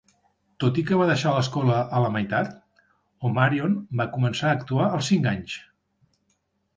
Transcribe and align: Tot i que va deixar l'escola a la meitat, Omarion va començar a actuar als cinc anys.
Tot 0.61 0.77
i 0.81 0.83
que 0.85 0.97
va 0.99 1.07
deixar 1.09 1.33
l'escola 1.33 1.75
a 1.97 1.99
la 2.03 2.07
meitat, 2.15 2.49
Omarion 3.29 3.75
va 4.01 4.07
començar 4.15 4.49
a 4.49 4.55
actuar 4.61 4.89
als 4.89 5.11
cinc 5.13 5.29
anys. 5.33 5.59